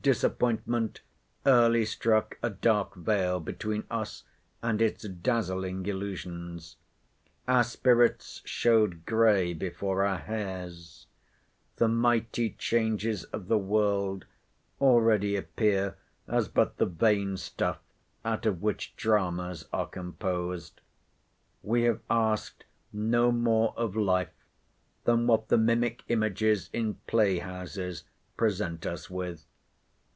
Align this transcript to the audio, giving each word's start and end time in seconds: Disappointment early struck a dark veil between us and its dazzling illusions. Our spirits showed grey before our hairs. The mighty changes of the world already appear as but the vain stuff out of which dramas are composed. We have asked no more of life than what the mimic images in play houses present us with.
Disappointment 0.00 1.00
early 1.44 1.84
struck 1.84 2.38
a 2.42 2.48
dark 2.48 2.94
veil 2.94 3.40
between 3.40 3.84
us 3.90 4.24
and 4.62 4.80
its 4.80 5.02
dazzling 5.06 5.84
illusions. 5.84 6.76
Our 7.46 7.64
spirits 7.64 8.40
showed 8.46 9.04
grey 9.04 9.52
before 9.52 10.04
our 10.06 10.16
hairs. 10.18 11.08
The 11.76 11.88
mighty 11.88 12.50
changes 12.50 13.24
of 13.24 13.48
the 13.48 13.58
world 13.58 14.24
already 14.80 15.36
appear 15.36 15.96
as 16.26 16.48
but 16.48 16.78
the 16.78 16.86
vain 16.86 17.36
stuff 17.36 17.80
out 18.24 18.46
of 18.46 18.62
which 18.62 18.96
dramas 18.96 19.68
are 19.74 19.86
composed. 19.88 20.80
We 21.62 21.82
have 21.82 22.00
asked 22.08 22.64
no 22.94 23.30
more 23.30 23.74
of 23.76 23.94
life 23.94 24.30
than 25.04 25.26
what 25.26 25.48
the 25.48 25.58
mimic 25.58 26.04
images 26.08 26.70
in 26.72 26.94
play 27.06 27.40
houses 27.40 28.04
present 28.38 28.86
us 28.86 29.10
with. 29.10 29.44